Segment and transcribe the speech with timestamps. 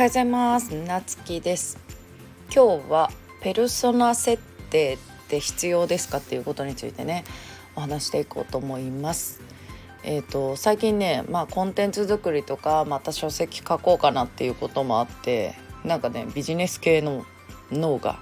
[0.00, 0.70] はようございます。
[0.70, 1.78] なつきです。
[2.50, 3.10] 今日は
[3.42, 4.98] ペルソナ設定っ
[5.28, 7.22] て必要ですかっていうことについてね
[7.76, 9.42] お話していこうと思います。
[10.02, 17.26] えーと、最近ね、まあ、コンテンツ作りとかまた書籍書こうかなっていうこともあってなんかねビジネス系の
[17.70, 18.20] 脳が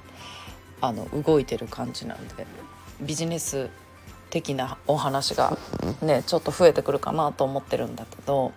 [0.80, 2.44] あの動いてる感じなんで
[3.00, 3.70] ビジネス
[4.30, 5.56] 的なお話が
[6.02, 8.52] ねちょっと増えてくるかなと思ってるんだけど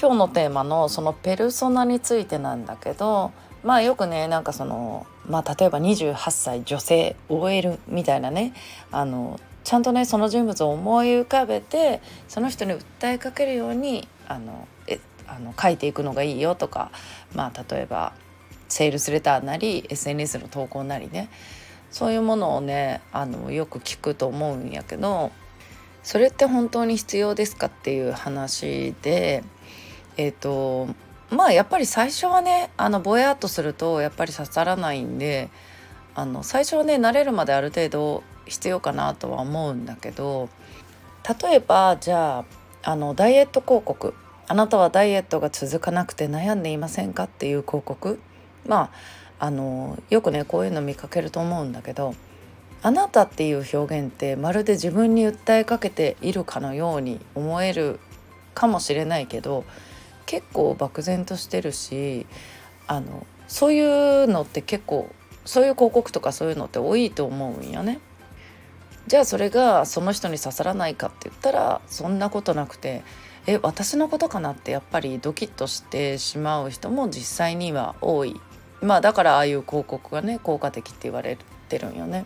[0.00, 8.52] 今日のテーマのそのペルソナについてなんだけどまあよくねなんかそのまあ例えば28歳女性 OL みたいなね
[8.90, 16.90] あのちゃんとねその人物を思い浮かべてその人に訴えかけるようにあのえあの書いていくのがいいよとか
[17.34, 18.12] まあ例えば
[18.68, 21.28] セールスレターなり SNS の投稿なりね
[21.90, 25.30] そういうものをねあのよく聞くと思うんやけど
[26.02, 29.44] それって本当に必要ですかっていう話で
[30.16, 30.88] えっ、ー、と
[31.30, 35.48] まあやっぱり最初はねあのぼやっとするとやっぱり刺さらないんで
[36.14, 40.48] あの最初はね慣れるまである程度必要かなとは思うんだけど
[41.40, 44.14] 例えばじゃああのダイエット広告
[44.48, 48.20] あなたはダイエットが続かなくて悩んでいませんかっていう広告
[48.66, 48.90] ま
[49.38, 52.14] ああのよくねこういうの見かけると思うんだけど
[52.82, 58.00] あなたっていう表現ってまるで自分に訴えかけているかのように思える
[58.54, 59.64] かもしれないけど
[60.32, 62.26] 結構漠然としてるし
[62.86, 63.82] あのそうい
[64.24, 65.10] うのって結構
[65.44, 68.00] そういう広告とかそういうのって多いと思うんよね。
[69.08, 73.02] じゃあそれがその人に刺さらないかって言ったらそんなことなくて
[73.46, 78.40] え私のことかなってやっぱりドキッとしてしまう人も実際には多い
[78.80, 81.36] まあだからああいう広告がね効果的って言われ
[81.68, 82.24] てるんよね。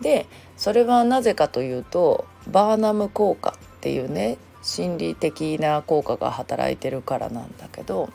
[0.00, 8.10] でそれはなぜかというとバーナム効果っていうね心理的な効果が働いてるからなんだけど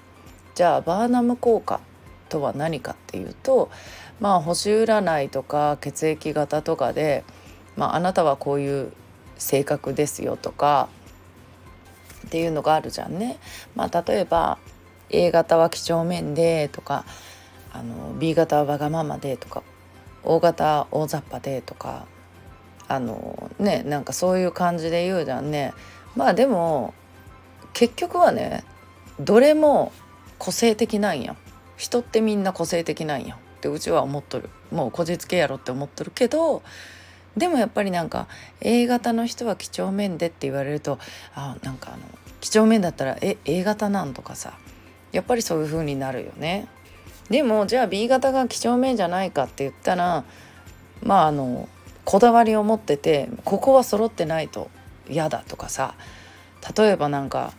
[0.56, 1.80] じゃあバーナム効果
[2.30, 3.70] とは何かっていうと
[4.20, 7.24] まあ星占いとか血液型とかで、
[7.76, 8.94] まあ、あなたはこういう
[9.38, 10.90] 性格ですよとか
[12.26, 13.38] っていうのがあるじゃんね。
[13.76, 14.58] まあ、例えば
[15.10, 17.06] A 型は几帳面でとか
[17.72, 19.64] あの B 型はわがままでとか
[20.24, 22.06] O 型大雑把でとか
[22.88, 25.74] あのねなんかそういう感じで言うじゃんね。
[26.18, 26.94] まあでも
[27.74, 28.64] 結局はね
[29.20, 29.92] どれも
[30.40, 31.36] 個性的なんや
[31.78, 34.50] 人ってみんな個性的なんやってうちは思っとる。
[34.72, 36.62] もうこじつけやろって思っとるけど
[37.38, 38.28] でもやっぱりなんか
[38.60, 41.00] A 型の人は几帳面でって言われると
[41.36, 42.04] あなんかあの
[42.42, 44.58] 几帳面だったらえ A 型なんとかさ
[45.12, 46.68] やっぱりそういう風になるよね。
[47.30, 50.26] でもじゃあ B 型が几帳面じゃないかって言ったら
[51.02, 51.70] まああの
[52.06, 54.70] こだわりを持っててここは揃ってないと
[55.10, 55.96] 嫌だとかさ
[56.78, 57.54] 例えばなんか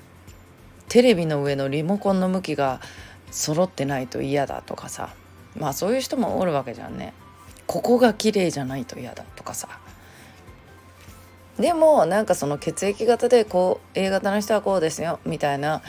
[0.89, 2.81] テレビの上のリモコンの向きが
[3.31, 5.11] 揃ってないと嫌だとかさ
[5.57, 7.13] まあそういう人もおるわけじゃんね。
[7.69, 9.69] ここが綺麗じゃないと嫌だとかさ
[11.59, 15.83] でもなんかその血液型でこう A 型の人はこうですよみたいな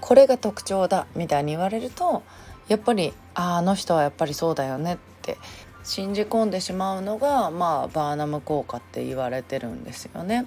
[0.00, 2.24] これが特徴だみたいに言われると
[2.68, 5.36] やっぱりああの人はやっぱりそうだよねって
[5.84, 10.46] 信じ込んでしまうのがまあバーナム効果って言われてるんですよね。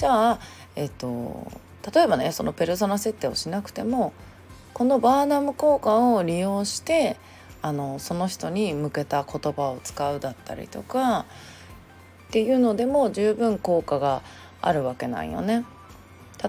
[0.00, 0.38] じゃあ、
[0.76, 1.52] えっと、
[1.94, 4.14] 例えばねそのペルソナ設定をしなくても
[4.72, 7.18] このバーナム効果を利用して
[7.60, 11.26] あのその人に向けた言葉を使うだったりとか
[12.28, 14.22] っていうのでも十分効果が
[14.62, 15.66] あるわけなんよね。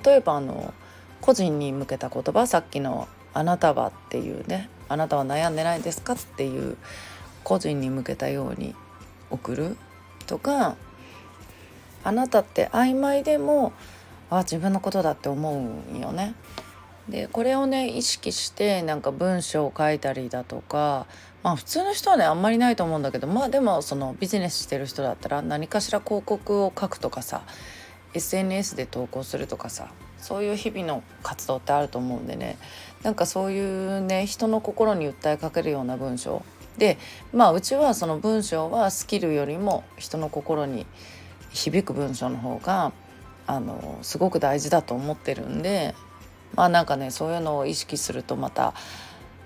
[0.02, 0.74] 例えばあの
[1.20, 6.78] 個人に向けた言葉さっきの「あなたは」っていうね「あなたは悩んでないですか?」っていう
[7.44, 8.76] 個人に向けたように
[9.30, 9.76] 送る
[10.26, 10.78] とか
[12.04, 13.74] あなたって曖昧でも
[14.30, 16.34] あ自分のことだって思うよね。
[17.10, 21.08] でこれをね意識してなんか文章を書いたりだとか
[21.44, 27.42] まあ普通の人はねあんまりないと思うんだけどまあでもそのビジネスしてる人だったら何かしら広告を書くとかさ
[28.14, 32.58] SNS で投稿するとかさそういう日々の活動ってあると思うんでね
[33.04, 36.44] なんかそういうね人の心に訴えかけるような文章
[36.78, 36.98] で
[37.34, 40.86] まあうちはその文章はスキルよりも人の心に
[41.54, 42.92] 響く文章の方が
[43.48, 45.96] あのすごく大事だと思ってるんで
[46.56, 48.74] まあなんかねそういうのを意識するとまた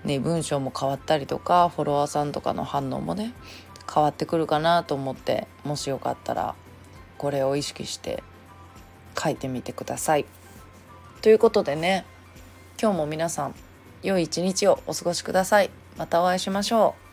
[0.04, 3.32] ね文章も変わったりとかフォロワーさんとかの反応もね
[3.92, 6.54] 変わってくるかなと思ってもしよかったら
[7.18, 8.22] これを意識して
[9.18, 10.26] 書いてみてください。
[11.22, 12.04] ということでね
[12.80, 13.54] 今日も皆さん
[14.02, 15.70] 良い一日をお過ごしください。
[15.96, 17.05] またお会いしましょう。